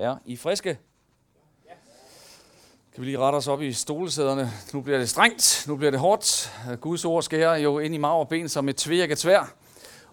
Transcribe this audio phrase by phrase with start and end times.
[0.00, 0.78] Er I friske?
[2.94, 4.50] Kan vi lige rette os op i stolesæderne?
[4.72, 6.52] Nu bliver det strengt, nu bliver det hårdt.
[6.80, 9.54] Guds ord skærer jo ind i mag og ben som et tvirket tvær.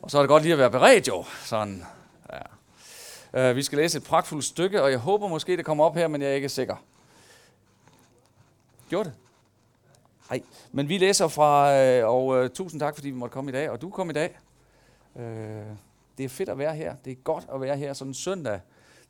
[0.01, 1.25] Og så er det godt lige at være beredt jo.
[1.45, 1.85] Sådan,
[3.33, 3.49] ja.
[3.49, 6.07] Øh, vi skal læse et pragtfuldt stykke, og jeg håber måske, det kommer op her,
[6.07, 6.75] men jeg er ikke sikker.
[8.89, 9.17] Gjorde det?
[10.29, 10.41] Nej,
[10.71, 13.69] men vi læser fra, øh, og uh, tusind tak, fordi vi måtte komme i dag,
[13.69, 14.37] og du kom i dag.
[15.15, 15.23] Uh,
[16.17, 16.95] det er fedt at være her.
[17.05, 18.59] Det er godt at være her sådan en søndag.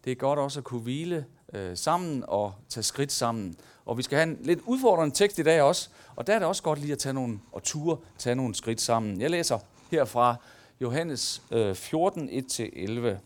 [0.08, 3.56] Det er godt også at kunne hvile øh, sammen og tage skridt sammen.
[3.86, 6.48] Og vi skal have en lidt udfordrende tekst i dag også, og der er det
[6.48, 9.22] også godt lige at tage nogle, og ture tage nogle skridt sammen.
[9.22, 9.60] Jeg læser
[9.92, 10.36] her fra
[10.82, 13.18] Johannes øh, 14, 1-11.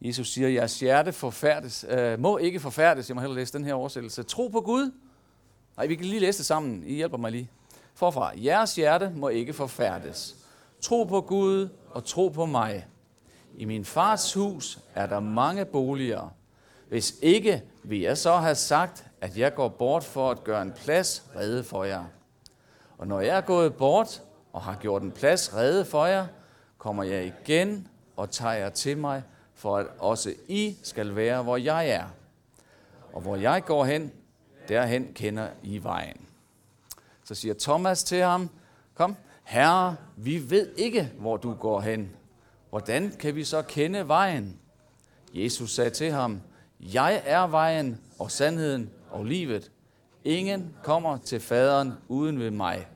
[0.00, 3.08] Jesus siger, jeres hjerte forfærdes, øh, må ikke forfærdes.
[3.08, 4.22] Jeg må hellere læse den her oversættelse.
[4.22, 4.92] Tro på Gud.
[5.76, 6.82] Nej, vi kan lige læse det sammen.
[6.86, 7.50] I hjælper mig lige.
[7.94, 8.32] Forfra.
[8.36, 10.36] Jeres hjerte må ikke forfærdes.
[10.80, 12.86] Tro på Gud og tro på mig.
[13.58, 16.34] I min fars hus er der mange boliger.
[16.88, 20.72] Hvis ikke, vil jeg så have sagt, at jeg går bort for at gøre en
[20.72, 22.04] plads rede for jer.
[22.98, 26.26] Og når jeg er gået bort og har gjort en plads rede for jer,
[26.78, 29.22] kommer jeg igen og tager jer til mig,
[29.54, 32.04] for at også I skal være, hvor jeg er.
[33.12, 34.12] Og hvor jeg går hen,
[34.68, 36.26] derhen kender I vejen.
[37.24, 38.50] Så siger Thomas til ham,
[38.94, 42.10] kom, herre, vi ved ikke, hvor du går hen.
[42.70, 44.60] Hvordan kan vi så kende vejen?
[45.34, 46.40] Jesus sagde til ham,
[46.80, 49.70] jeg er vejen og sandheden og livet.
[50.24, 52.86] Ingen kommer til faderen uden ved mig.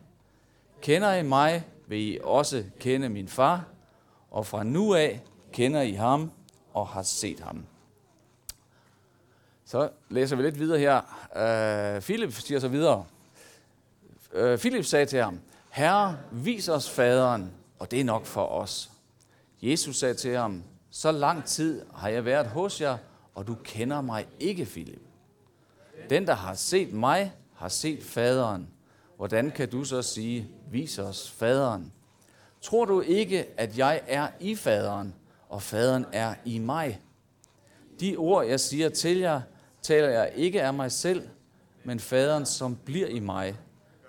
[0.81, 3.65] Kender I mig, vil I også kende min far,
[4.31, 6.31] og fra nu af kender I ham
[6.73, 7.67] og har set ham.
[9.65, 11.00] Så læser vi lidt videre her.
[11.97, 13.05] Øh, Philip siger så videre.
[14.33, 18.91] Øh, Philip sagde til ham, Herre, vis os faderen, og det er nok for os.
[19.63, 22.99] Jesus sagde til ham, så lang tid har jeg været hos jer,
[23.35, 25.03] og du kender mig ikke, Philip.
[26.11, 28.69] Den, der har set mig, har set faderen.
[29.17, 31.93] Hvordan kan du så sige, vis os faderen?
[32.61, 35.15] Tror du ikke, at jeg er i faderen,
[35.49, 37.01] og faderen er i mig?
[38.01, 39.41] De ord, jeg siger til jer,
[39.83, 41.28] taler jeg ikke af mig selv,
[41.84, 43.56] men faderen, som bliver i mig,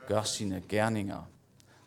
[0.07, 1.29] gør sine gerninger.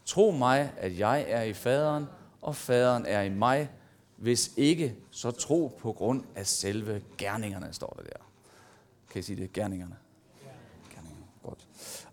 [0.05, 2.06] Tro mig, at jeg er i faderen,
[2.46, 3.70] og faderen er i mig.
[4.16, 8.24] Hvis ikke, så tro på grund af selve gerningerne, står der der.
[9.10, 9.52] Kan I sige det?
[9.52, 9.96] Gerningerne.
[10.94, 11.24] Gerningerne.
[11.42, 11.68] Godt.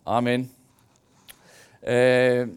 [0.06, 0.50] Amen.
[1.86, 2.48] Øh,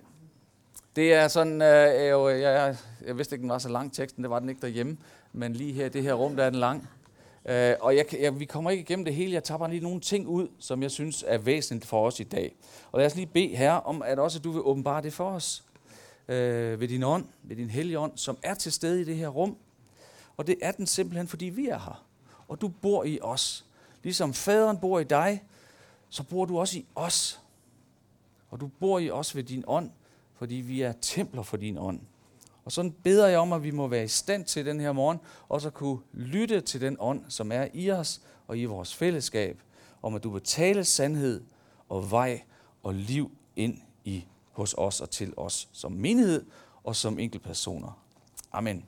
[0.95, 4.29] det er sådan, øh, jeg, jeg, jeg vidste ikke, den var så lang teksten, det
[4.29, 4.97] var den ikke derhjemme,
[5.33, 6.89] men lige her i det her rum, der er den lang.
[7.45, 9.99] Øh, og jeg, jeg, vi kommer ikke igennem det hele, jeg tager bare lige nogle
[9.99, 12.55] ting ud, som jeg synes er væsentligt for os i dag.
[12.91, 15.63] Og lad os lige bede her om, at også du vil åbenbare det for os
[16.27, 19.27] øh, ved din ånd, ved din hellige ånd, som er til stede i det her
[19.27, 19.57] rum.
[20.37, 22.05] Og det er den simpelthen, fordi vi er her.
[22.47, 23.65] Og du bor i os.
[24.03, 25.43] Ligesom faderen bor i dig,
[26.09, 27.41] så bor du også i os.
[28.49, 29.91] Og du bor i os ved din ånd,
[30.35, 31.99] fordi vi er templer for din ånd.
[32.65, 35.19] Og sådan beder jeg om, at vi må være i stand til den her morgen,
[35.49, 39.61] og så kunne lytte til den ånd, som er i os og i vores fællesskab,
[40.01, 41.43] om at du vil tale sandhed
[41.89, 42.41] og vej
[42.83, 43.81] og liv ind
[44.57, 46.45] hos os og til os som menighed
[46.83, 47.99] og som enkeltpersoner.
[48.51, 48.85] Amen.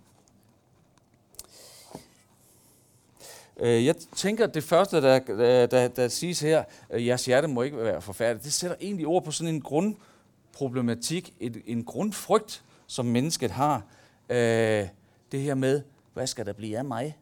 [3.57, 5.19] Øh, jeg tænker, at det første, der,
[5.68, 9.24] der, der siges her, øh, jeres hjerte må ikke være forfærdeligt, det sætter egentlig ord
[9.24, 13.84] på sådan en grundproblematik, en, en grundfrygt, som mennesket har.
[14.30, 14.88] Øh,
[15.31, 15.81] det her med,
[16.13, 17.18] hvad skal der blive af mig?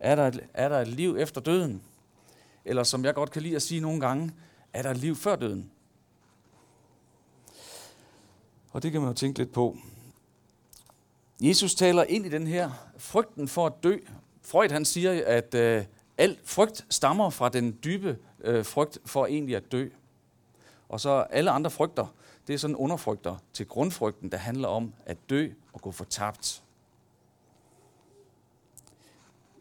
[0.00, 1.82] Er der, er der et liv efter døden?
[2.64, 4.32] Eller som jeg godt kan lide at sige nogle gange,
[4.72, 5.70] er der et liv før døden?
[8.70, 9.76] Og det kan man jo tænke lidt på.
[11.42, 13.96] Jesus taler ind i den her frygten for at dø.
[14.42, 15.84] Freud han siger, at øh,
[16.18, 19.88] al frygt stammer fra den dybe øh, frygt for egentlig at dø.
[20.88, 22.14] Og så alle andre frygter,
[22.46, 26.62] det er sådan underfrygter til grundfrygten, der handler om at dø og gå fortabt.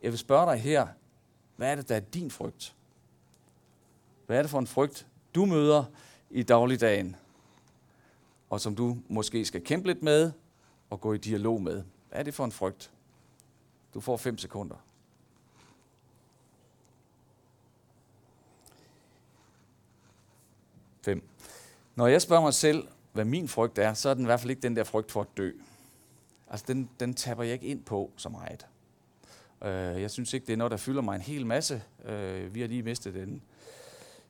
[0.04, 0.88] Jeg vil spørge dig her,
[1.56, 2.76] hvad er det, der er din frygt?
[4.26, 5.84] Hvad er det for en frygt, du møder
[6.30, 7.16] i dagligdagen?
[8.50, 10.32] Og som du måske skal kæmpe lidt med
[10.90, 11.84] og gå i dialog med.
[12.10, 12.92] Hvad er det for en frygt?
[13.94, 14.76] Du får fem sekunder.
[21.02, 21.24] Fem.
[21.96, 24.50] Når jeg spørger mig selv, hvad min frygt er, så er den i hvert fald
[24.50, 25.52] ikke den der frygt for at dø.
[26.48, 28.68] Altså, den, den tapper jeg ikke ind på så meget.
[29.62, 31.84] Uh, jeg synes ikke, det er noget, der fylder mig en hel masse.
[32.00, 33.42] Uh, vi har lige mistet en,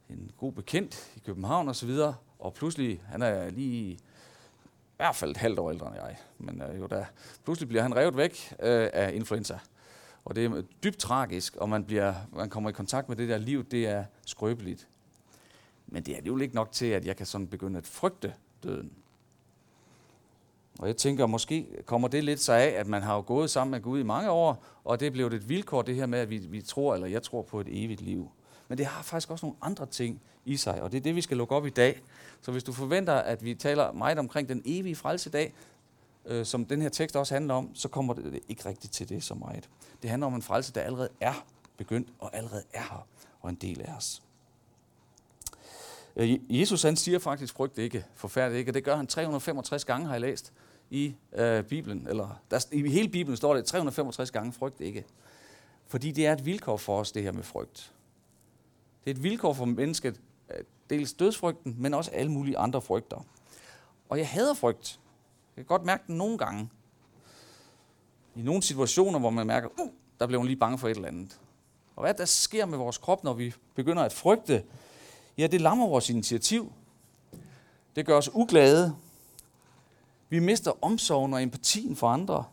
[0.10, 4.00] en god bekendt i København og så videre, og pludselig, han er lige
[5.00, 6.18] hvert fald et halvt år ældre end jeg.
[6.38, 7.06] Men øh, jo da,
[7.44, 9.60] pludselig bliver han revet væk øh, af influenza.
[10.26, 13.38] Og det er dybt tragisk, og man, bliver, man kommer i kontakt med det der
[13.38, 14.88] liv, det er skrøbeligt.
[15.88, 18.92] Men det er jo ikke nok til, at jeg kan sådan begynde at frygte døden.
[20.80, 23.72] Og jeg tænker, måske kommer det lidt sig af, at man har jo gået sammen
[23.72, 26.30] med Gud i mange år, og det er blevet et vilkår, det her med, at
[26.30, 28.32] vi, vi tror, eller jeg tror på et evigt liv.
[28.70, 31.22] Men det har faktisk også nogle andre ting i sig, og det er det, vi
[31.22, 32.02] skal lukke op i dag.
[32.42, 35.54] Så hvis du forventer, at vi taler meget omkring den evige frelse i dag,
[36.26, 39.24] øh, som den her tekst også handler om, så kommer det ikke rigtigt til det
[39.24, 39.70] så meget.
[40.02, 41.46] Det handler om en frelse, der allerede er
[41.78, 43.08] begyndt, og allerede er her,
[43.42, 44.22] og en del af os.
[46.16, 50.06] Øh, Jesus han siger faktisk, frygt ikke, forfærdet ikke, og det gør han 365 gange,
[50.06, 50.54] har jeg læst
[50.90, 52.08] i øh, Bibelen.
[52.10, 55.06] Eller, der, I hele Bibelen står det 365 gange, frygt ikke.
[55.88, 57.94] Fordi det er et vilkår for os, det her med frygt.
[59.06, 60.22] Det er et vilkår for mennesket,
[60.90, 63.26] dels dødsfrygten, men også alle mulige andre frygter.
[64.10, 65.00] Og jeg hader frygt.
[65.58, 66.70] Jeg kan godt mærke den nogle gange.
[68.36, 71.08] I nogle situationer, hvor man mærker, uh, der bliver man lige bange for et eller
[71.08, 71.40] andet.
[71.96, 74.64] Og hvad der sker med vores krop, når vi begynder at frygte,
[75.38, 76.74] ja, det lammer vores initiativ.
[77.96, 78.96] Det gør os uglade.
[80.30, 82.46] Vi mister omsorgen og empatien for andre.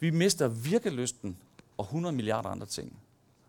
[0.00, 1.38] Vi mister virkelysten
[1.76, 2.98] og 100 milliarder andre ting.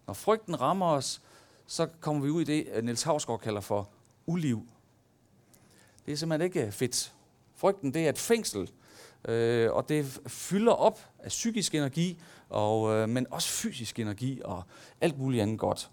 [0.08, 1.22] Når frygten rammer os,
[1.68, 3.90] så kommer vi ud i det, øh, Niels Havsgaard kalder for
[4.26, 4.68] uliv.
[6.06, 7.14] Det er simpelthen ikke øh, fedt.
[7.56, 8.72] Frygten det er et fængsel,
[9.26, 12.20] øh, og det fylder op af psykisk energi,
[12.50, 14.64] og, øh, men også fysisk energi og
[15.02, 15.92] alt muligt andet godt.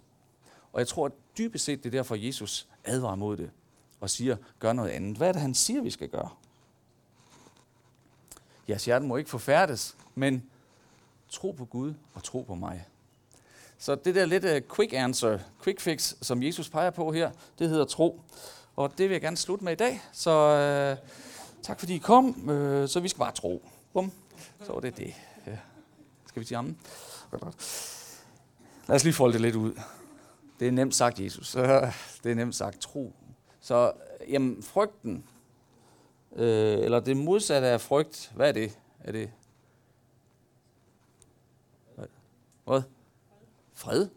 [0.72, 3.50] Og jeg tror at dybest set, det er derfor, Jesus advarer mod det
[4.00, 5.17] og siger, gør noget andet.
[5.17, 6.28] Hvad er det, han siger, vi skal gøre?
[8.69, 10.50] Jeres hjerte må ikke forfærdes, men
[11.28, 12.87] tro på Gud og tro på mig.
[13.81, 17.69] Så det der lidt uh, quick answer, quick fix, som Jesus peger på her, det
[17.69, 18.21] hedder tro.
[18.77, 20.03] Og det vil jeg gerne slutte med i dag.
[20.12, 21.09] Så øh,
[21.62, 22.50] tak fordi I kom.
[22.50, 23.62] Øh, så vi skal bare tro.
[23.93, 24.12] Bum.
[24.65, 25.15] Så var det det.
[25.47, 25.59] Ja.
[26.27, 26.79] Skal vi sige amen?
[28.87, 29.81] Lad os lige folde det lidt ud.
[30.61, 31.53] Det er nemt sagt, Jesus.
[32.23, 33.12] Det er nemt sagt, tro.
[33.61, 35.25] Så øh, jamen, frygten,
[36.37, 38.79] øh, eller det modsatte af frygt, hvad er det?
[39.00, 39.31] Er det
[42.65, 42.82] hvad?
[43.81, 44.09] Fred?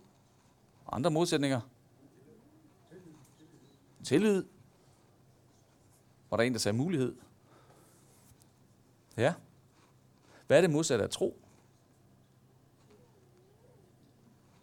[0.91, 1.61] Andre modsætninger?
[4.03, 4.45] Tillid?
[6.29, 7.15] Var der en, der sagde mulighed?
[9.17, 9.33] Ja.
[10.47, 11.39] Hvad er det modsatte af tro?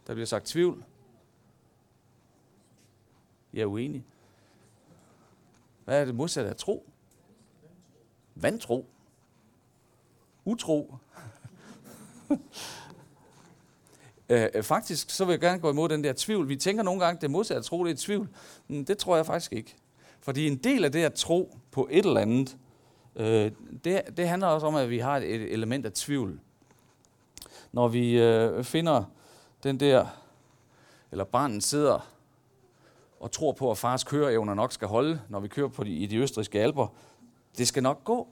[0.06, 0.85] Der bliver sagt tvivl.
[3.52, 4.06] Jeg er uenig.
[5.85, 6.91] Hvad er det modsatte af tro?
[8.35, 8.87] Vantro.
[10.44, 10.94] Utro.
[14.30, 16.48] Øh, øh, faktisk så vil jeg gerne gå imod den der tvivl.
[16.48, 18.28] Vi tænker nogle gange, det modsatte tro, det er tvivl.
[18.68, 19.76] Men det tror jeg faktisk ikke.
[20.20, 22.56] Fordi en del af det at tro på et eller andet,
[23.16, 23.52] øh,
[23.84, 26.40] det, det handler også om, at vi har et element af tvivl.
[27.72, 29.04] Når vi øh, finder
[29.62, 30.06] den der,
[31.10, 32.10] eller barnet sidder
[33.20, 36.06] og tror på, at fars køreevner nok skal holde, når vi kører på de, i
[36.06, 36.86] de østriske alber.
[37.58, 38.28] Det skal nok gå.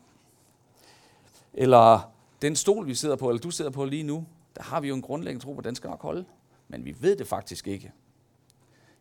[1.54, 2.12] Eller
[2.42, 4.26] den stol, vi sidder på, eller du sidder på lige nu,
[4.58, 6.24] der har vi jo en grundlæggende tro på, at den skal nok holde.
[6.68, 7.92] Men vi ved det faktisk ikke.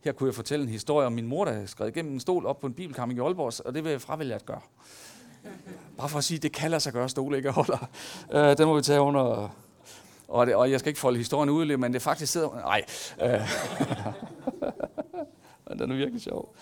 [0.03, 2.59] Her kunne jeg fortælle en historie om min mor, der skrev igennem en stol op
[2.59, 4.61] på en bibelkamp i Aalborg, og det vil jeg fravælge at gøre.
[5.97, 7.89] Bare for at sige, at det kan lade sig gøre, at stole ikke holder.
[8.31, 9.49] Øh, den må vi tage under.
[10.27, 12.49] Og, det, og jeg skal ikke folde historien ud, men det faktisk sidder...
[12.55, 12.83] Nej.
[13.21, 13.41] Øh.
[15.69, 16.55] Men den er virkelig sjov.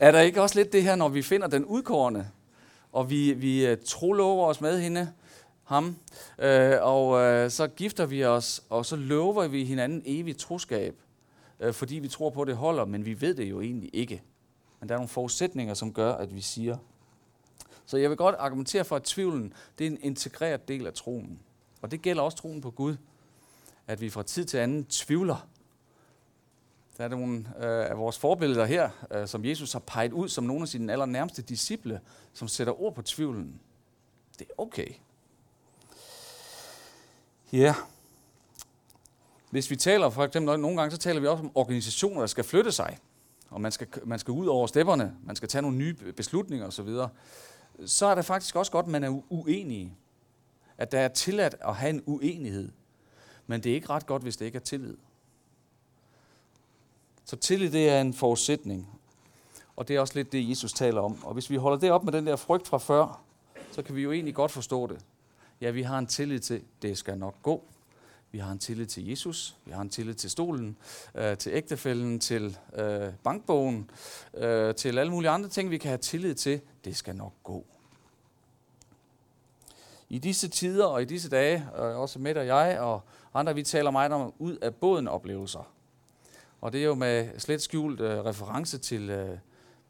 [0.00, 2.28] Er der ikke også lidt det her, når vi finder den udkårende,
[2.92, 5.12] og vi, vi øh, trolover os med hende,
[5.64, 5.96] ham,
[6.38, 10.94] øh, og øh, så gifter vi os, og så lover vi hinanden evigt troskab,
[11.60, 14.22] øh, fordi vi tror på, at det holder, men vi ved det jo egentlig ikke.
[14.80, 16.76] Men der er nogle forudsætninger, som gør, at vi siger.
[17.86, 21.38] Så jeg vil godt argumentere for, at tvivlen det er en integreret del af troen.
[21.82, 22.96] Og det gælder også troen på Gud.
[23.86, 25.48] At vi fra tid til anden tvivler
[26.98, 30.44] der er nogle øh, af vores forbilleder her, øh, som Jesus har peget ud som
[30.44, 32.00] nogle af sine allernærmeste disciple,
[32.32, 33.60] som sætter ord på tvivlen.
[34.38, 34.88] Det er okay.
[37.54, 37.74] Ja.
[39.50, 42.44] Hvis vi taler, for eksempel nogle gange, så taler vi også om organisationer, der skal
[42.44, 42.98] flytte sig.
[43.50, 46.88] Og man skal, man skal ud over stepperne, man skal tage nogle nye beslutninger osv.
[47.86, 49.96] Så er det faktisk også godt, at man er uenig.
[50.78, 52.72] At der er tilladt at have en uenighed.
[53.46, 54.96] Men det er ikke ret godt, hvis det ikke er tillid.
[57.24, 59.00] Så tillid det er en forudsætning.
[59.76, 61.24] Og det er også lidt det, Jesus taler om.
[61.24, 63.22] Og hvis vi holder det op med den der frygt fra før,
[63.72, 65.04] så kan vi jo egentlig godt forstå det.
[65.64, 67.64] Ja, vi har en tillid til, det skal nok gå.
[68.32, 69.56] Vi har en tillid til Jesus.
[69.64, 70.76] Vi har en tillid til stolen,
[71.14, 73.90] øh, til ægtefælden, til øh, bankbogen,
[74.34, 76.60] øh, til alle mulige andre ting, vi kan have tillid til.
[76.84, 77.64] Det skal nok gå.
[80.08, 83.02] I disse tider og i disse dage, øh, også med og jeg og
[83.34, 85.72] andre, vi taler meget om ud af båden oplevelser.
[86.60, 89.38] Og det er jo med slet skjult øh, reference til øh,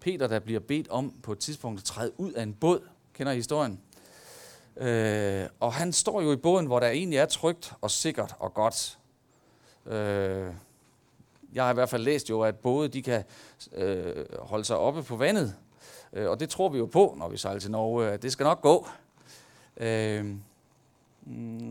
[0.00, 2.81] Peter, der bliver bedt om på et tidspunkt at træde ud af en båd.
[3.14, 3.81] Kender I historien?
[4.76, 8.54] Øh, og han står jo i båden, hvor der egentlig er trygt og sikkert og
[8.54, 8.99] godt.
[9.87, 10.52] Øh,
[11.54, 13.25] jeg har i hvert fald læst jo, at både de kan
[13.73, 15.54] øh, holde sig oppe på vandet,
[16.12, 18.45] øh, og det tror vi jo på, når vi sejler til Norge, at det skal
[18.45, 18.88] nok gå.
[19.76, 20.35] Øh,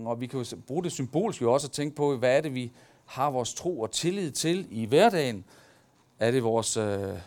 [0.05, 2.53] og vi kan jo bruge det symbolisk jo også at tænke på, hvad er det,
[2.53, 2.71] vi
[3.05, 5.45] har vores tro og tillid til i hverdagen?
[6.19, 7.17] Er det vores øh,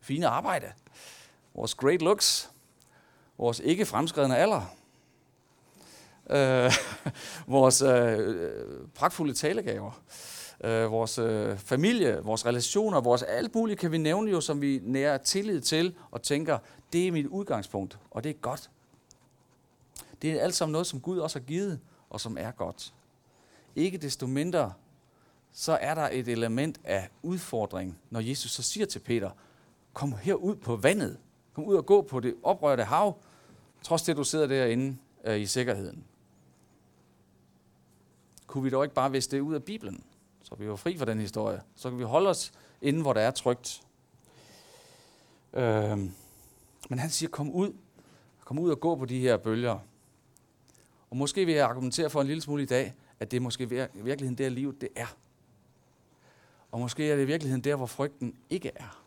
[0.00, 0.66] fine arbejde?
[1.54, 2.50] Vores great looks?
[3.38, 4.77] Vores ikke fremskredende alder?
[6.30, 6.72] Øh,
[7.46, 8.36] vores øh,
[8.94, 10.02] pragtfulde talegaver?
[10.64, 14.80] Øh, vores øh, familie, vores relationer, vores alt muligt kan vi nævne jo, som vi
[14.82, 16.58] nærer tillid til og tænker,
[16.92, 18.70] det er mit udgangspunkt, og det er godt.
[20.22, 21.80] Det er alt sammen noget, som Gud også har givet,
[22.10, 22.94] og som er godt.
[23.76, 24.72] Ikke desto mindre
[25.52, 29.30] så er der et element af udfordring, når Jesus så siger til Peter,
[29.92, 31.18] kom herud på vandet,
[31.54, 33.16] kom ud og gå på det oprørte hav,
[33.82, 36.04] trods det du sidder derinde øh, i sikkerheden.
[38.48, 40.04] Kunne vi dog ikke bare vise det ud af Bibelen,
[40.42, 42.52] så vi var fri for den historie, så kan vi holde os
[42.82, 43.82] inden, hvor der er trygt.
[45.52, 45.98] Øh,
[46.88, 47.72] men han siger, kom ud,
[48.44, 49.78] kom ud og gå på de her bølger.
[51.10, 53.64] Og måske vil jeg argumentere for en lille smule i dag, at det er måske
[53.94, 55.16] i virkeligheden der, livet det er.
[56.70, 59.02] Og måske er det i virkeligheden der, hvor frygten ikke er,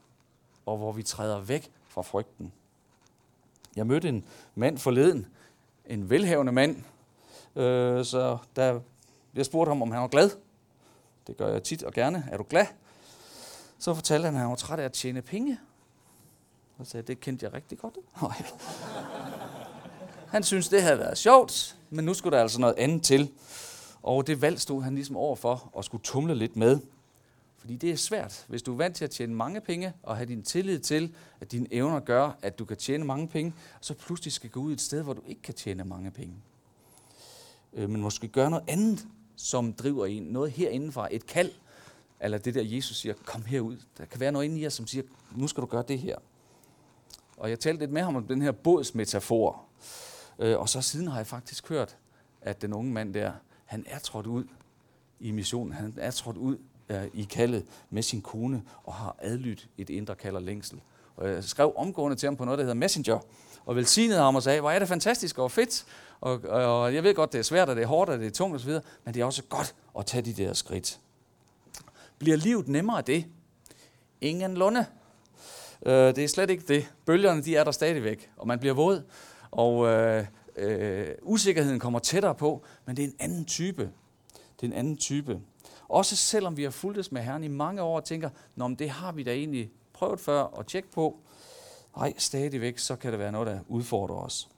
[0.65, 2.53] og hvor vi træder væk fra frygten.
[3.75, 5.27] Jeg mødte en mand forleden,
[5.85, 6.83] en velhavende mand,
[7.55, 8.79] øh, så der,
[9.35, 10.29] jeg spurgte ham, om han var glad.
[11.27, 12.27] Det gør jeg tit og gerne.
[12.31, 12.65] Er du glad?
[13.79, 15.59] Så fortalte han, at han var træt af at tjene penge.
[16.77, 17.97] Og sagde, det kendte jeg rigtig godt.
[20.35, 23.31] han synes det havde været sjovt, men nu skulle der altså noget andet til.
[24.03, 26.79] Og det valg stod han ligesom overfor og skulle tumle lidt med.
[27.57, 28.45] Fordi det er svært.
[28.47, 31.51] Hvis du er vant til at tjene mange penge, og have din tillid til, at
[31.51, 34.81] dine evner gør, at du kan tjene mange penge, så pludselig skal gå ud et
[34.81, 36.35] sted, hvor du ikke kan tjene mange penge.
[37.73, 40.23] Øh, men måske gøre noget andet, som driver en.
[40.23, 41.07] Noget herindefra.
[41.11, 41.51] Et kald.
[42.19, 43.77] Eller det der, Jesus siger, kom herud.
[43.97, 45.03] Der kan være noget inde i jer, som siger,
[45.35, 46.17] nu skal du gøre det her.
[47.37, 49.63] Og jeg talte lidt med ham om den her bådsmetafor.
[50.39, 51.97] Øh, og så siden har jeg faktisk hørt,
[52.41, 53.31] at den unge mand der,
[53.65, 54.43] han er trådt ud
[55.19, 55.73] i missionen.
[55.73, 56.57] Han er trådt ud
[56.89, 60.81] øh, i kaldet med sin kone og har adlydt et indre kald og længsel.
[61.15, 63.19] Og jeg skrev omgående til ham på noget, der hedder Messenger,
[63.65, 65.85] og velsignede ham og sagde, hvor er det fantastisk og fedt,
[66.21, 68.31] og, og jeg ved godt, det er svært, og det er hårdt, og det er
[68.31, 68.71] tungt osv.,
[69.05, 70.99] men det er også godt at tage de der skridt.
[72.19, 73.25] Bliver livet nemmere af det?
[74.21, 74.85] Ingen lunde.
[75.85, 76.93] Øh, det er slet ikke det.
[77.05, 79.03] Bølgerne, de er der stadigvæk, og man bliver våd,
[79.51, 80.25] og øh,
[80.55, 83.81] øh, usikkerheden kommer tættere på, men det er en anden type.
[84.31, 85.39] Det er en anden type.
[85.89, 88.89] Også selvom vi har fulgtes med Herren i mange år og tænker, Nå, men det
[88.89, 91.19] har vi da egentlig prøvet før og tjekke på.
[91.95, 94.49] Nej, stadigvæk, så kan det være noget, der udfordrer os.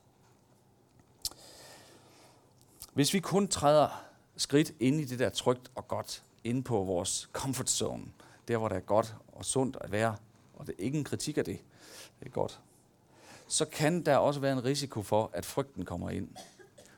[2.94, 4.06] Hvis vi kun træder
[4.38, 8.06] skridt ind i det der trygt og godt, ind på vores comfort zone,
[8.48, 10.16] der hvor det er godt og sundt at være,
[10.54, 11.60] og det er ikke en kritik af det,
[12.20, 12.60] det er godt,
[13.48, 16.30] så kan der også være en risiko for, at frygten kommer ind.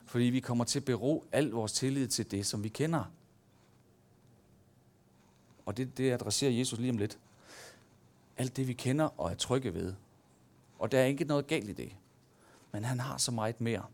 [0.04, 3.04] Fordi vi kommer til at bero al vores tillid til det, som vi kender.
[5.66, 7.18] Og det, det adresserer Jesus lige om lidt.
[8.36, 9.94] Alt det, vi kender og er trygge ved.
[10.78, 11.92] Og der er ikke noget galt i det.
[12.72, 13.84] Men han har så meget mere.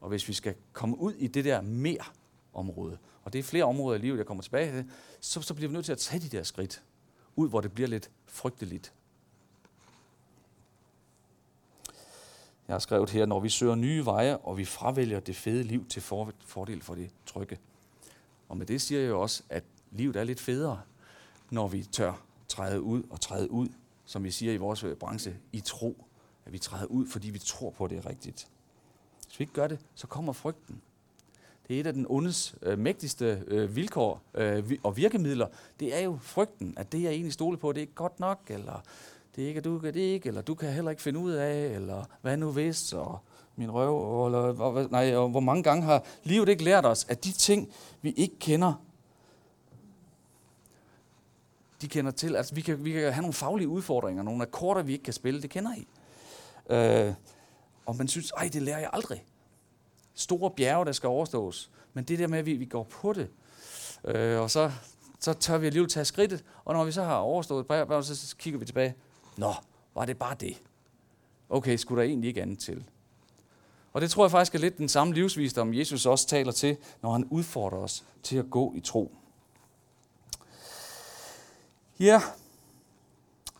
[0.00, 2.04] Og hvis vi skal komme ud i det der mere
[2.54, 4.90] område, og det er flere områder i livet, jeg kommer tilbage til,
[5.20, 6.82] så, så bliver vi nødt til at tage de der skridt
[7.36, 8.92] ud, hvor det bliver lidt frygteligt.
[12.68, 15.86] Jeg har skrevet her, når vi søger nye veje, og vi fravælger det fede liv
[15.88, 17.58] til fordel for det trygge.
[18.48, 20.80] Og med det siger jeg jo også, at livet er lidt federe,
[21.50, 23.68] når vi tør træde ud og træde ud,
[24.04, 26.04] som vi siger i vores øh, branche, i tro.
[26.46, 28.48] At vi træder ud, fordi vi tror på, at det er rigtigt.
[29.26, 30.80] Hvis vi ikke gør det, så kommer frygten.
[31.68, 35.46] Det er et af den ondes øh, mægtigste øh, vilkår øh, og virkemidler.
[35.80, 38.40] Det er jo frygten, at det jeg egentlig stoler på, det er ikke godt nok,
[38.48, 38.82] eller
[39.36, 41.66] det er ikke, du kan det ikke, eller du kan heller ikke finde ud af,
[41.66, 43.18] eller hvad nu hvis, og
[43.56, 47.32] min røv, eller, nej, og hvor mange gange har livet ikke lært os, at de
[47.32, 47.72] ting,
[48.02, 48.82] vi ikke kender,
[51.80, 52.36] de kender til.
[52.36, 55.42] Altså, vi kan, vi kan have nogle faglige udfordringer, nogle akkorder, vi ikke kan spille,
[55.42, 55.86] det kender I.
[56.70, 57.14] Øh,
[57.86, 59.24] og man synes, ej, det lærer jeg aldrig.
[60.14, 61.70] Store bjerge, der skal overstås.
[61.94, 63.28] Men det der med, at vi, vi går på det,
[64.04, 64.72] øh, og så,
[65.20, 68.58] så tør vi alligevel tage skridtet, og når vi så har overstået bjerget, så kigger
[68.60, 68.94] vi tilbage.
[69.36, 69.54] Nå,
[69.94, 70.62] var det bare det?
[71.48, 72.84] Okay, skulle der egentlig ikke andet til?
[73.92, 77.12] Og det tror jeg faktisk er lidt den samme livsvisdom, Jesus også taler til, når
[77.12, 79.16] han udfordrer os til at gå i tro.
[82.00, 82.22] Ja,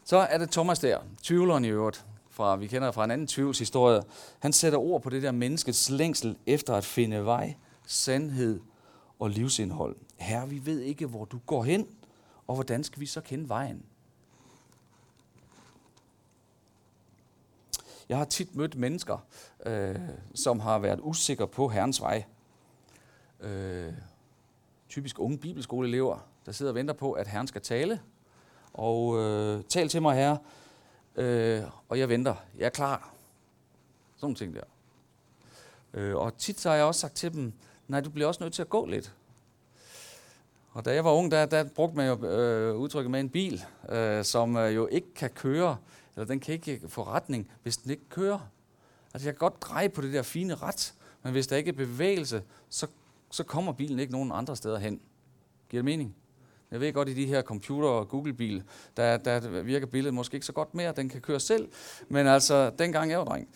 [0.04, 4.02] så er det Thomas der, tvivleren i øvrigt, fra, vi kender fra en anden tvivlshistorie.
[4.38, 7.54] Han sætter ord på det der menneskets længsel efter at finde vej,
[7.86, 8.60] sandhed
[9.18, 9.96] og livsindhold.
[10.16, 11.88] Herre, vi ved ikke, hvor du går hen,
[12.46, 13.82] og hvordan skal vi så kende vejen?
[18.08, 19.26] Jeg har tit mødt mennesker,
[19.66, 19.96] øh,
[20.34, 22.24] som har været usikre på Herrens vej.
[23.40, 23.92] Øh,
[24.88, 28.00] typisk unge bibelskoleelever, der sidder og venter på, at Herren skal tale.
[28.76, 30.38] Og øh, tal til mig, Herre,
[31.16, 32.34] øh, og jeg venter.
[32.58, 33.14] Jeg er klar.
[34.16, 34.62] Sådan nogle ting der.
[35.94, 37.52] Øh, og tit så har jeg også sagt til dem,
[37.88, 39.14] nej, du bliver også nødt til at gå lidt.
[40.72, 43.64] Og da jeg var ung, der, der brugte man jo øh, udtrykket med en bil,
[43.88, 45.76] øh, som øh, jo ikke kan køre,
[46.14, 48.38] eller den kan ikke få retning, hvis den ikke kører.
[49.14, 51.72] Altså jeg kan godt dreje på det der fine ret, men hvis der ikke er
[51.72, 52.86] bevægelse, så,
[53.30, 55.00] så kommer bilen ikke nogen andre steder hen.
[55.68, 56.16] Giver det mening?
[56.70, 58.62] Jeg ved godt, i de her computer- og Google-bil,
[58.96, 60.92] der, der virker billedet måske ikke så godt mere.
[60.92, 61.68] Den kan køre selv,
[62.08, 63.48] men altså, dengang jeg var dreng.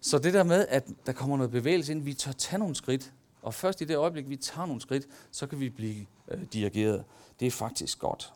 [0.00, 3.12] Så det der med, at der kommer noget bevægelse ind, vi tør tage nogle skridt,
[3.42, 7.04] og først i det øjeblik, vi tager nogle skridt, så kan vi blive øh, dirigeret.
[7.40, 8.32] Det er faktisk godt.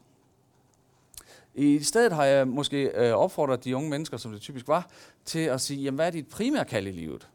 [1.55, 4.91] I stedet har jeg måske øh, opfordret de unge mennesker, som det typisk var,
[5.25, 7.29] til at sige, jamen, hvad er dit primære kald i livet?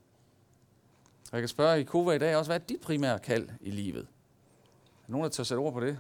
[1.32, 3.72] Og jeg kan spørge i Kova i dag også, hvad er dit primære kald i
[3.72, 4.08] livet?
[5.08, 6.00] Er nogen, der tør sætte ord på det?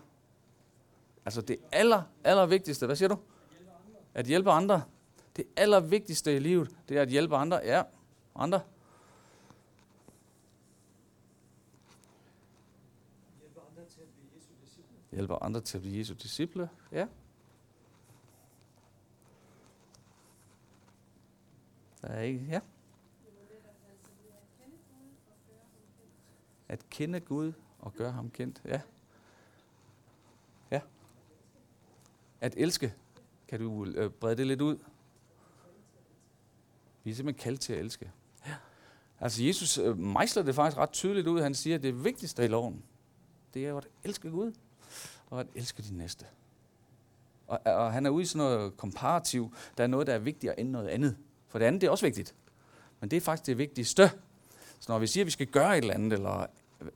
[1.25, 3.17] Altså det aller, aller vigtigste, hvad siger du?
[4.13, 4.83] At hjælpe andre.
[5.35, 7.57] Det aller vigtigste i livet, det er at hjælpe andre.
[7.57, 7.83] Ja,
[8.35, 8.61] andre.
[15.11, 16.69] Hjælper andre til at blive Jesu disciple.
[16.91, 17.07] Ja.
[22.01, 22.59] Der er ikke, ja.
[26.67, 28.71] At kende Gud og gøre ham kendt, ja.
[28.71, 28.81] Ja.
[32.43, 32.93] At elske,
[33.47, 34.77] kan du øh, brede det lidt ud?
[37.03, 38.11] Vi er simpelthen kaldt til at elske.
[38.47, 38.53] Ja.
[39.19, 41.41] Altså Jesus øh, mejsler det faktisk ret tydeligt ud.
[41.41, 42.83] Han siger, at det vigtigste i loven,
[43.53, 44.53] det er jo at elske Gud
[45.29, 46.25] og at elske din næste.
[47.47, 49.55] Og, og han er ude i sådan noget komparativ.
[49.77, 51.17] Der er noget, der er vigtigere end noget andet.
[51.47, 52.35] For det andet, det er også vigtigt.
[52.99, 54.11] Men det er faktisk det vigtigste.
[54.79, 56.45] Så når vi siger, at vi skal gøre et eller andet, eller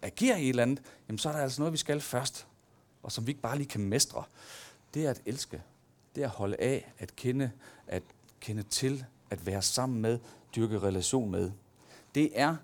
[0.02, 2.48] agere i et eller andet, jamen så er der altså noget, vi skal først.
[3.04, 4.24] Og som vi ikke bare lige kan mestre.
[4.94, 5.62] Det er at elske.
[6.16, 7.52] Det er at holde af, at kende,
[7.88, 8.04] at
[8.40, 10.20] kende til, at være sammen med,
[10.56, 11.52] dyrke relation med.
[12.16, 12.56] Det er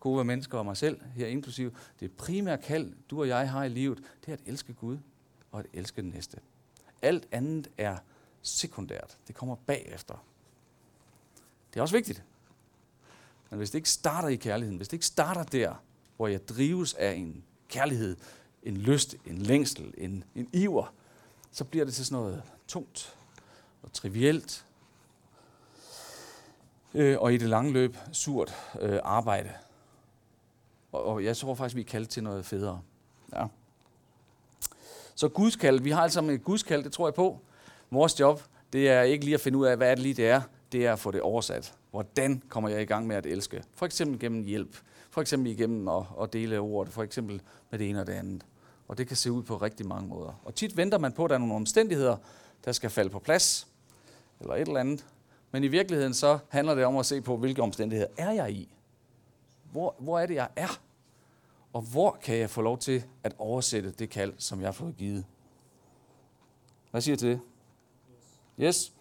[0.00, 3.68] gode mennesker og mig selv, her inklusive, det primære kald, du og jeg har i
[3.68, 4.98] livet, det er at elske Gud
[5.52, 6.40] og at elske den næste.
[7.02, 7.96] Alt andet er
[8.42, 9.18] sekundært.
[9.28, 10.24] Det kommer bagefter.
[11.72, 12.22] Det er også vigtigt.
[13.50, 15.74] Men hvis det ikke starter i kærligheden, hvis det ikke starter der,
[16.16, 18.16] hvor jeg drives af en kærlighed,
[18.62, 20.94] en lyst, en længsel, en, en iver,
[21.52, 23.16] så bliver det til sådan noget tungt
[23.82, 24.64] og trivielt,
[26.94, 29.50] øh, og i det lange løb surt øh, arbejde.
[30.92, 32.80] Og, og jeg tror faktisk, vi er kaldt til noget federe.
[33.32, 33.46] Ja.
[35.14, 37.38] Så Guds kald, vi har altså et Guds kald, det tror jeg på.
[37.90, 40.42] Vores job, det er ikke lige at finde ud af, hvad det lige det er,
[40.72, 41.74] det er at få det oversat.
[41.90, 43.64] Hvordan kommer jeg i gang med at elske?
[43.74, 44.76] For eksempel gennem hjælp.
[45.10, 46.92] For eksempel igennem at, at dele ordet.
[46.92, 48.42] For eksempel med det ene og det andet.
[48.90, 50.40] Og det kan se ud på rigtig mange måder.
[50.44, 52.16] Og tit venter man på, at der er nogle omstændigheder,
[52.64, 53.68] der skal falde på plads.
[54.40, 55.06] Eller et eller andet.
[55.50, 58.74] Men i virkeligheden så handler det om at se på, hvilke omstændigheder er jeg i.
[59.72, 60.80] Hvor, hvor er det, jeg er?
[61.72, 64.96] Og hvor kan jeg få lov til at oversætte det kald, som jeg har fået
[64.96, 65.24] givet?
[66.90, 67.40] Hvad siger du til det?
[68.60, 68.92] Yes.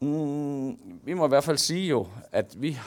[0.00, 2.78] Mm, vi må i hvert fald sige jo, at vi,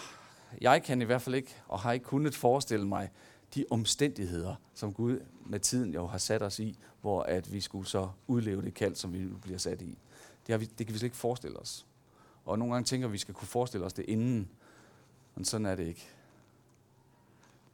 [0.62, 3.10] jeg kan i hvert fald ikke, og har ikke kunnet forestille mig,
[3.56, 7.88] de omstændigheder, som Gud med tiden jo har sat os i, hvor at vi skulle
[7.88, 9.98] så udleve det kald, som vi bliver sat i.
[10.48, 11.86] Det, har vi, det kan vi slet ikke forestille os.
[12.46, 14.50] Og nogle gange tænker vi, at vi skal kunne forestille os det inden,
[15.36, 16.08] men sådan er det ikke.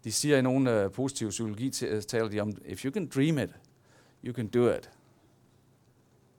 [0.03, 3.37] De siger i nogle uh, positive psykologi, øh, taler de om, if you can dream
[3.37, 3.49] it,
[4.25, 4.91] you can do it.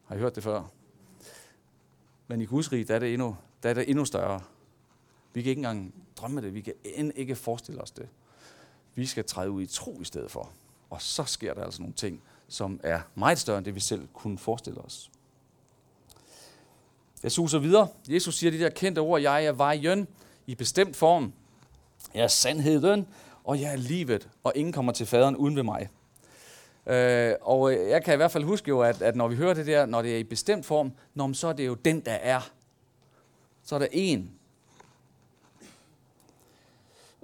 [0.05, 0.71] Har I hørt det før?
[2.29, 4.41] Men i Guds rige, der er det endnu, der er det endnu større.
[5.33, 6.55] Vi kan ikke engang drømme det.
[6.55, 8.09] Vi kan end ikke forestille os det.
[8.95, 10.51] Vi skal træde ud i tro i stedet for.
[10.91, 14.09] Og så sker der altså nogle ting, som er meget større end det, vi selv
[14.13, 15.11] kunne forestille os.
[17.23, 17.89] Jeg suser videre.
[18.09, 20.09] Jesus siger de der kendte ord, jeg er vejen
[20.47, 21.33] i bestemt form.
[22.15, 23.07] Jeg er sandheden,
[23.45, 25.89] og jeg er livet, og ingen kommer til faderen uden ved mig.
[26.87, 29.67] Øh, og jeg kan i hvert fald huske jo, at, at når vi hører det
[29.67, 32.51] der, når det er i bestemt form, når, så er det jo den, der er.
[33.63, 34.34] Så er der en.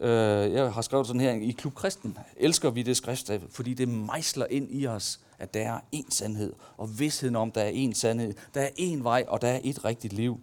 [0.01, 3.89] Øh, jeg har skrevet sådan her, i Klub Kristen elsker vi det skrift, fordi det
[3.89, 7.95] mejsler ind i os, at der er én sandhed, og vidsheden om, der er én
[7.95, 10.41] sandhed, der er én vej, og der er et rigtigt liv.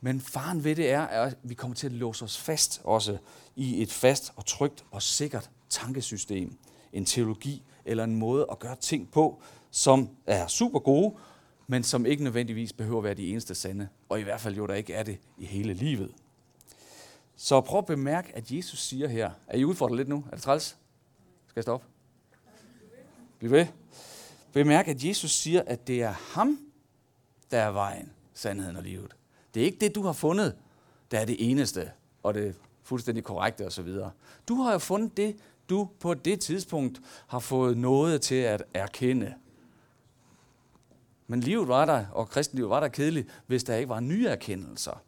[0.00, 3.18] Men faren ved det er, at vi kommer til at låse os fast også
[3.56, 6.56] i et fast og trygt og sikkert tankesystem,
[6.92, 11.14] en teologi eller en måde at gøre ting på, som er super gode,
[11.66, 14.66] men som ikke nødvendigvis behøver at være de eneste sande, og i hvert fald jo
[14.66, 16.10] der ikke er det i hele livet.
[17.42, 20.24] Så prøv at bemærke, at Jesus siger her, er I udfordret lidt nu?
[20.30, 20.64] Er det træls?
[21.46, 21.86] Skal jeg stoppe?
[23.38, 23.66] Bliv ved.
[24.52, 26.58] Bemærk, at Jesus siger, at det er ham,
[27.50, 29.16] der er vejen, sandheden og livet.
[29.54, 30.56] Det er ikke det, du har fundet,
[31.10, 31.90] der er det eneste,
[32.22, 33.88] og det fuldstændig korrekte osv.
[34.48, 35.36] Du har jo fundet det,
[35.68, 39.34] du på det tidspunkt har fået noget til at erkende.
[41.26, 45.02] Men livet var der, og kristenlivet var der kedeligt, hvis der ikke var nye erkendelser.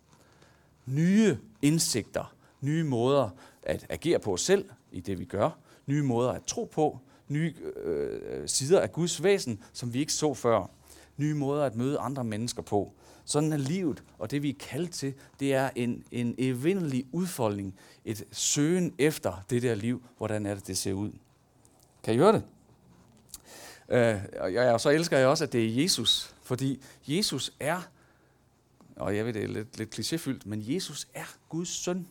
[0.87, 3.31] Nye indsigter, nye måder
[3.63, 5.51] at agere på os selv i det, vi gør,
[5.87, 10.35] nye måder at tro på, nye øh, sider af Guds væsen, som vi ikke så
[10.35, 10.71] før,
[11.17, 12.93] nye måder at møde andre mennesker på.
[13.25, 17.75] Sådan er livet, og det vi er kaldt til, det er en, en evindelig udfoldning,
[18.05, 21.13] et søgen efter det der liv, hvordan er det, det ser ud.
[22.03, 22.43] Kan I høre det?
[23.89, 27.81] Øh, og, jeg, og så elsker jeg også, at det er Jesus, fordi Jesus er,
[28.97, 32.09] og jeg ved det er lidt, lidt klichéfyldt, men Jesus er Guds søn.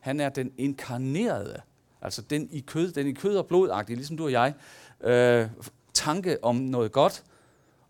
[0.00, 1.60] Han er den inkarnerede,
[2.02, 4.54] altså den i kød, den i kød og blodagtige, ligesom du og jeg,
[5.00, 5.48] øh,
[5.94, 7.24] tanke om noget godt,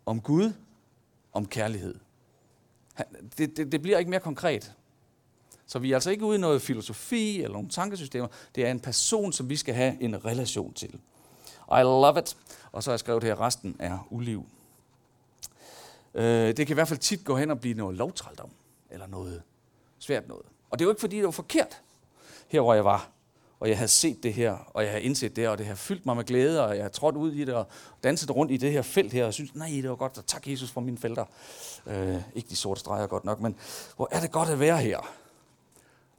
[0.07, 0.53] om Gud,
[1.33, 1.95] om kærlighed.
[3.38, 4.75] Det, det, det bliver ikke mere konkret.
[5.66, 8.29] Så vi er altså ikke ude i noget filosofi eller nogle tankesystemer.
[8.55, 11.01] Det er en person, som vi skal have en relation til.
[11.69, 12.37] I love it.
[12.73, 14.47] Og så har jeg skrevet her, resten er uliv.
[16.14, 18.51] Øh, det kan i hvert fald tit gå hen og blive noget lovtrældom,
[18.90, 19.42] eller noget
[19.99, 20.46] svært noget.
[20.70, 21.83] Og det er jo ikke, fordi det var forkert,
[22.49, 23.11] her hvor jeg var,
[23.61, 26.07] og jeg havde set det her, og jeg havde indset det, og det har fyldt
[26.07, 27.66] mig med glæde, og jeg har trådt ud i det, og
[28.03, 30.49] danset rundt i det her felt her, og synes, nej, det var godt, og tak
[30.49, 31.25] Jesus for mine felter.
[31.87, 33.57] Øh, ikke de sorte streger godt nok, men
[33.96, 34.99] hvor er det godt at være her.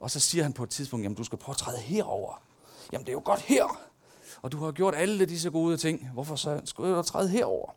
[0.00, 2.42] Og så siger han på et tidspunkt, jamen du skal prøve at træde herover.
[2.92, 3.80] Jamen det er jo godt her.
[4.42, 6.10] Og du har gjort alle disse gode ting.
[6.12, 7.74] Hvorfor så skulle du træde herover?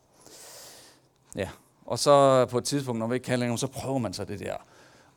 [1.36, 1.50] Ja,
[1.86, 4.40] og så på et tidspunkt, når vi ikke kan længere, så prøver man så det
[4.40, 4.56] der.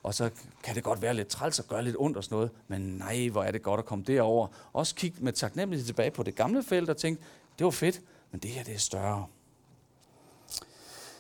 [0.03, 0.31] Og så
[0.63, 3.29] kan det godt være lidt træls og gøre lidt ondt og sådan noget, men nej,
[3.29, 4.49] hvor er det godt at komme derover.
[4.73, 7.23] Også kigge med taknemmelighed tilbage på det gamle felt og tænke,
[7.59, 8.01] det var fedt,
[8.31, 9.27] men det her det er større.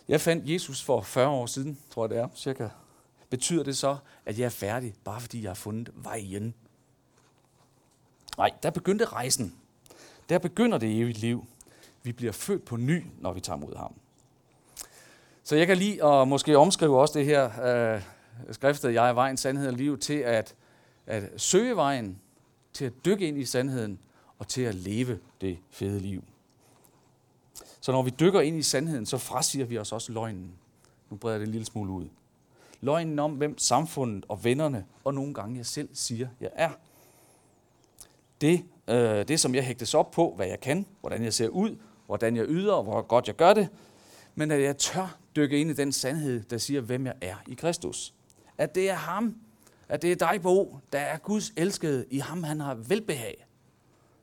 [0.08, 2.68] Jeg fandt Jesus for 40 år siden, tror jeg det er, cirka.
[3.30, 6.54] Betyder det så, at jeg er færdig, bare fordi jeg har fundet vejen?
[8.38, 9.54] Nej, der begyndte rejsen.
[10.28, 11.46] Der begynder det evige liv.
[12.02, 13.94] Vi bliver født på ny, når vi tager mod ham.
[15.48, 17.62] Så jeg kan lige at måske omskrive også det her
[17.94, 18.02] øh,
[18.50, 20.54] skriftet, Jeg er vejen, sandhed og liv, til at,
[21.06, 22.18] at søge vejen,
[22.72, 23.98] til at dykke ind i sandheden,
[24.38, 26.24] og til at leve det fede liv.
[27.80, 30.52] Så når vi dykker ind i sandheden, så frasiger vi os også løgnen.
[31.10, 32.06] Nu breder jeg det en lille smule ud.
[32.80, 36.70] Løgnen om, hvem samfundet og vennerne, og nogle gange jeg selv siger, jeg er.
[38.40, 41.76] Det, øh, det, som jeg hægtes op på, hvad jeg kan, hvordan jeg ser ud,
[42.06, 43.68] hvordan jeg yder, og hvor godt jeg gør det,
[44.38, 47.54] men at jeg tør dykke ind i den sandhed, der siger, hvem jeg er i
[47.54, 48.14] Kristus.
[48.58, 49.36] At det er ham,
[49.88, 52.06] at det er dig, Bo, der er Guds elskede.
[52.10, 53.46] I ham han har velbehag.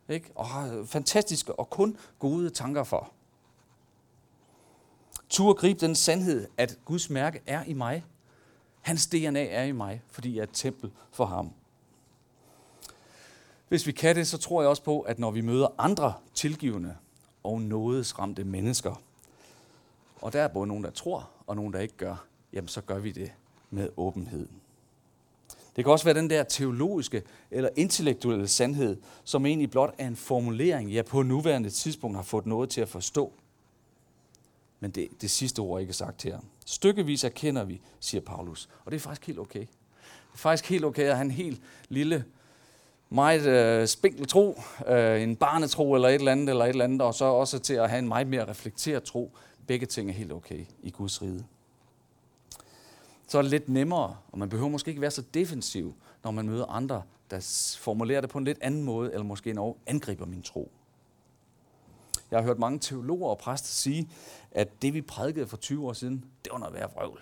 [0.09, 0.31] Ikke?
[0.35, 3.11] Og har fantastiske og kun gode tanker for.
[5.29, 8.05] Tur gribe den sandhed, at Guds mærke er i mig.
[8.81, 11.51] Hans DNA er i mig, fordi jeg er et tempel for ham.
[13.67, 16.95] Hvis vi kan det, så tror jeg også på, at når vi møder andre tilgivende
[17.43, 19.01] og nådesramte mennesker,
[20.25, 22.99] og der er både nogen, der tror, og nogen, der ikke gør, jamen så gør
[22.99, 23.31] vi det
[23.69, 24.47] med åbenhed.
[25.75, 30.15] Det kan også være den der teologiske eller intellektuelle sandhed, som egentlig blot er en
[30.15, 33.33] formulering, jeg på nuværende tidspunkt har fået noget til at forstå.
[34.79, 36.39] Men det, det sidste ord er ikke sagt her.
[36.65, 38.69] Stykkevis erkender vi, siger Paulus.
[38.85, 39.59] Og det er faktisk helt okay.
[39.59, 42.25] Det er faktisk helt okay at have en helt lille,
[43.09, 47.01] meget øh, spinkel tro, øh, en barnetro eller et eller andet, eller et eller andet,
[47.01, 49.37] og så også til at have en meget mere reflekteret tro.
[49.67, 51.45] Begge ting er helt okay i Guds rige.
[53.27, 56.45] Så er det lidt nemmere, og man behøver måske ikke være så defensiv, når man
[56.45, 60.41] møder andre, der formulerer det på en lidt anden måde, eller måske endnu angriber min
[60.41, 60.71] tro.
[62.31, 64.09] Jeg har hørt mange teologer og præster sige,
[64.51, 67.21] at det vi prædikede for 20 år siden, det var noget værd vrøvl.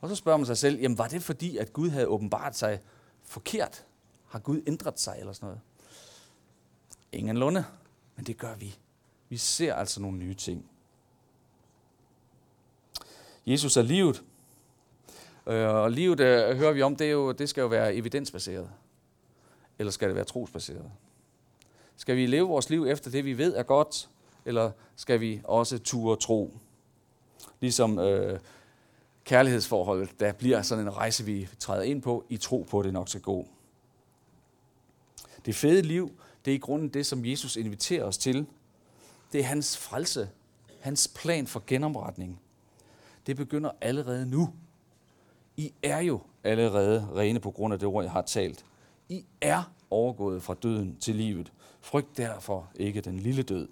[0.00, 2.80] Og så spørger man sig selv, jamen var det fordi, at Gud havde åbenbart sig
[3.22, 3.86] forkert?
[4.26, 5.60] Har Gud ændret sig eller sådan noget?
[7.12, 7.64] Ingen lunde,
[8.16, 8.78] men det gør vi.
[9.28, 10.70] Vi ser altså nogle nye ting.
[13.48, 14.22] Jesus er livet.
[15.46, 18.70] Øh, og livet, øh, hører vi om, det, er jo, det skal jo være evidensbaseret.
[19.78, 20.90] eller skal det være trosbaseret?
[21.96, 24.08] Skal vi leve vores liv efter det, vi ved er godt,
[24.44, 26.58] eller skal vi også ture tro?
[27.60, 28.40] Ligesom øh,
[29.24, 32.92] kærlighedsforholdet, der bliver sådan en rejse, vi træder ind på, i tro på, at det
[32.92, 33.48] nok skal gå.
[35.46, 36.12] Det fede liv,
[36.44, 38.46] det er i grunden det, som Jesus inviterer os til.
[39.32, 40.28] Det er hans frelse,
[40.80, 42.40] hans plan for genomretning.
[43.28, 44.54] Det begynder allerede nu.
[45.56, 48.64] I er jo allerede rene på grund af det ord, jeg har talt.
[49.08, 51.52] I er overgået fra døden til livet.
[51.80, 53.68] Frygt derfor ikke den lille død.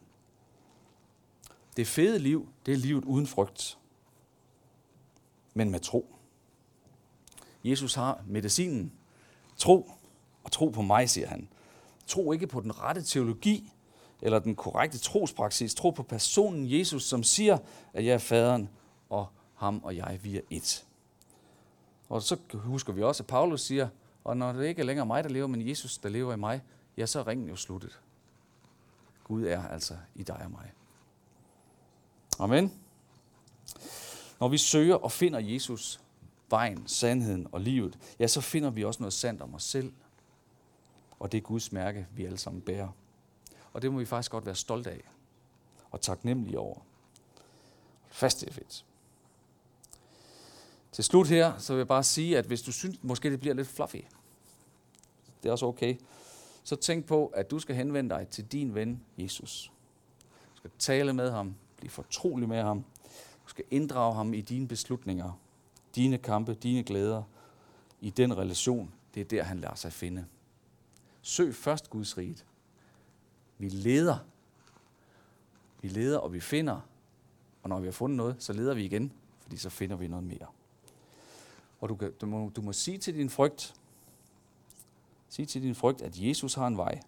[1.77, 3.79] Det fede liv, det er livet uden frygt,
[5.55, 6.15] men med tro.
[7.65, 8.93] Jesus har medicinen.
[9.57, 9.91] Tro,
[10.45, 11.49] og tro på mig, siger han.
[12.07, 13.73] Tro ikke på den rette teologi,
[14.23, 15.75] eller den korrekte trospraksis.
[15.75, 17.59] Tro på personen Jesus, som siger,
[17.93, 18.69] at jeg er faderen,
[19.57, 20.87] ham og jeg, vi er et.
[22.09, 23.89] Og så husker vi også, at Paulus siger,
[24.25, 26.63] og når det ikke er længere mig, der lever, men Jesus, der lever i mig,
[26.97, 28.01] ja, så er ringen jo sluttet.
[29.25, 30.73] Gud er altså i dig og mig.
[32.39, 32.73] Amen.
[34.41, 36.01] Når vi søger og finder Jesus,
[36.51, 39.93] vejen, sandheden og livet, ja, så finder vi også noget sandt om os selv.
[41.19, 42.89] Og det er Guds mærke, vi alle sammen bærer.
[43.73, 45.01] Og det må vi faktisk godt være stolte af
[45.91, 46.79] og taknemmelige over.
[48.09, 48.85] Fast det er fedt.
[50.97, 53.55] Til slut her, så vil jeg bare sige, at hvis du synes, måske det bliver
[53.55, 53.97] lidt fluffy,
[55.43, 55.97] det er også okay,
[56.65, 59.73] så tænk på, at du skal henvende dig til din ven, Jesus.
[60.53, 62.85] Du skal tale med ham, blive fortrolig med ham.
[63.45, 65.41] Du skal inddrage ham i dine beslutninger,
[65.95, 67.23] dine kampe, dine glæder,
[68.01, 68.93] i den relation.
[69.15, 70.27] Det er der, han lader sig finde.
[71.23, 72.37] Søg først Guds rige.
[73.59, 74.19] Vi leder.
[75.83, 76.81] Vi leder, og vi finder.
[77.63, 80.25] Og når vi har fundet noget, så leder vi igen, fordi så finder vi noget
[80.25, 80.47] mere.
[81.81, 83.75] Og du, kan, du, må, du må sige til din frygt,
[85.29, 87.01] sige til din frygt, at Jesus har en vej,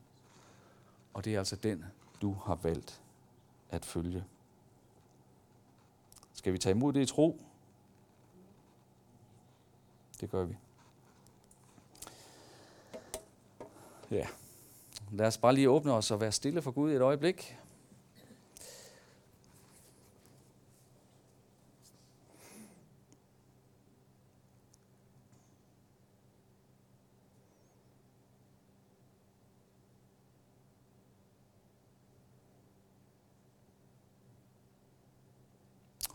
[1.14, 1.85] og det er altså den,
[2.22, 3.00] du har valgt
[3.70, 4.24] at følge.
[6.33, 7.40] Skal vi tage imod det i tro?
[10.20, 10.57] Det gør vi.
[14.11, 14.26] Ja.
[15.12, 17.59] Lad os bare lige åbne os og være stille for Gud et øjeblik.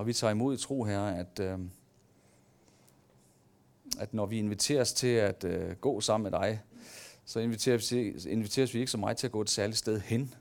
[0.04, 1.60] Og vi tager imod i tro her, at, øh,
[4.00, 6.62] at når vi inviteres til at øh, gå sammen med dig,
[7.26, 7.92] så inviteres,
[8.26, 10.36] inviteres vi ikke så meget til at gå et særligt sted hen,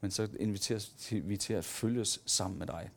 [0.00, 2.90] men så inviteres vi til at følges sammen med dig.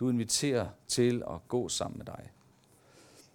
[0.00, 2.30] Du inviterer til at gå sammen med dig.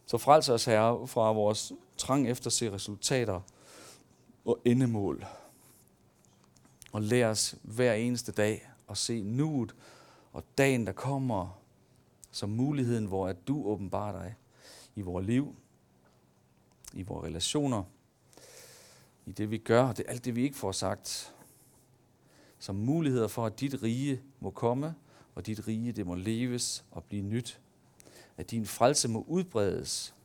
[0.06, 3.42] Så frels os, Herre, fra vores trang efter at se resultater
[4.46, 5.26] og endemål.
[6.92, 9.76] Og lær os hver eneste dag at se nuet
[10.34, 11.60] og dagen, der kommer,
[12.32, 14.36] som muligheden, hvor at du åbenbarer dig
[14.96, 15.56] i vores liv,
[16.94, 17.84] i vores relationer,
[19.26, 21.36] i det vi gør, og det alt det vi ikke får sagt,
[22.60, 24.96] som muligheder for, at dit rige må komme,
[25.36, 27.62] og dit rige det må leves og blive nyt.
[28.38, 30.16] At din frelse må udbredes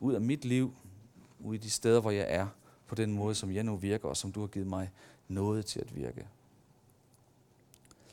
[0.00, 0.74] ud af mit liv,
[1.40, 2.46] ud i de steder, hvor jeg er,
[2.86, 4.90] på den måde, som jeg nu virker, og som du har givet mig
[5.28, 6.28] noget til at virke.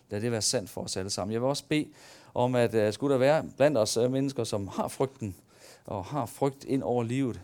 [0.10, 1.34] Lad det være sandt for os alle sammen.
[1.34, 1.88] Jeg vil også bede
[2.34, 5.36] om, at uh, skulle der være blandt os uh, mennesker, som har frygten,
[5.86, 7.42] og har frygt ind over livet,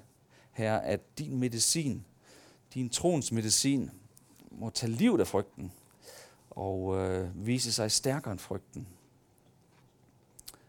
[0.52, 2.06] her, at din medicin,
[2.74, 3.92] din troens medicin,
[4.52, 5.72] må tage livet af frygten,
[6.50, 8.88] og uh, vise sig stærkere end frygten.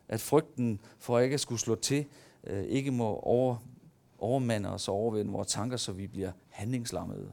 [0.08, 2.06] At frygten for ikke at skulle slå til,
[2.50, 3.56] uh, ikke må over,
[4.18, 7.32] overmande os og overvinde vores tanker, så vi bliver handlingslammede,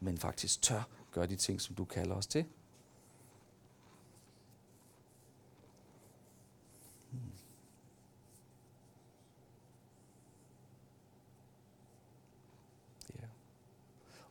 [0.00, 2.44] men faktisk tør gøre de ting, som du kalder os til.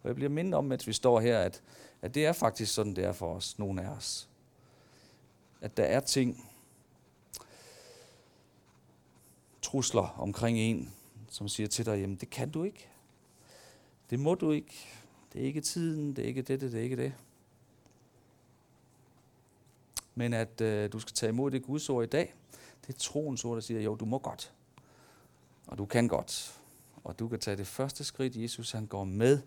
[0.04, 1.62] Og jeg bliver mindet om, mens vi står her, at,
[2.02, 4.30] at det er faktisk sådan, det er for os, nogle af os.
[5.62, 6.50] At der er ting,
[9.62, 10.94] trusler omkring en,
[11.30, 12.88] som siger til dig, jamen det kan du ikke.
[14.10, 14.88] Det må du ikke.
[15.34, 17.14] Det er ikke tiden, det er ikke det, det er ikke det.
[20.16, 22.34] Men at øh, du skal tage imod det Guds ord i dag,
[22.88, 24.54] det er troens ord, der siger, jo, du må godt.
[25.68, 26.60] Og du kan godt.
[27.04, 29.42] Og du kan tage det første skridt, Jesus han går med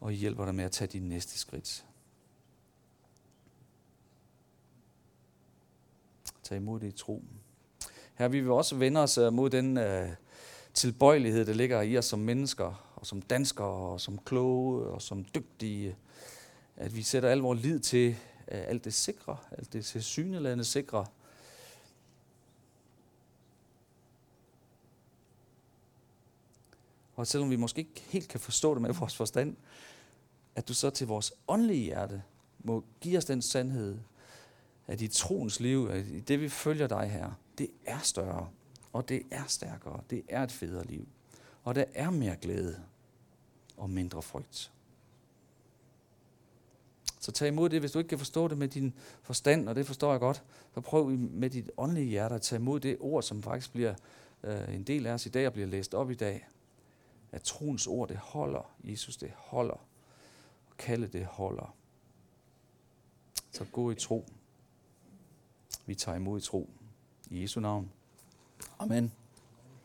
[0.00, 1.84] og hjælper dig med at tage dine næste skridt.
[6.42, 7.22] Tag imod det i tro.
[8.14, 10.08] Her vi vil også vende os øh, mod den øh,
[10.74, 15.26] tilbøjelighed, der ligger i os som mennesker, og som danskere, og som kloge, og som
[15.34, 15.96] dygtige.
[16.76, 18.10] At vi sætter al vores lid til
[18.52, 21.06] øh, alt det sikre, alt det tilsyneladende sikre.
[27.18, 29.56] Og selvom vi måske ikke helt kan forstå det med vores forstand,
[30.54, 32.22] at du så til vores åndelige hjerte
[32.58, 33.98] må give os den sandhed,
[34.86, 38.48] at i troens liv, at i det vi følger dig her, det er større,
[38.92, 41.08] og det er stærkere, det er et federe liv,
[41.64, 42.82] og der er mere glæde
[43.76, 44.72] og mindre frygt.
[47.20, 49.86] Så tag imod det, hvis du ikke kan forstå det med din forstand, og det
[49.86, 50.42] forstår jeg godt,
[50.74, 53.94] så prøv med dit åndelige hjerte at tage imod det ord, som faktisk bliver
[54.42, 56.48] øh, en del af os i dag og bliver læst op i dag.
[57.32, 58.74] At troens ord, det holder.
[58.84, 59.86] Jesus, det holder.
[60.70, 61.74] Og kalde det holder.
[63.52, 64.24] Så gå i tro.
[65.86, 66.70] Vi tager imod i tro.
[67.30, 67.92] I Jesu navn.
[68.78, 69.12] Amen.